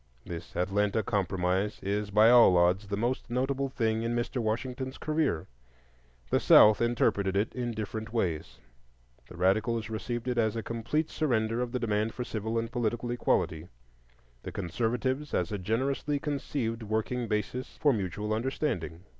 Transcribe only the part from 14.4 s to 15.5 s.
the conservatives,